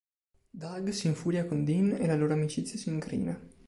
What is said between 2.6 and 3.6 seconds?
si incrina.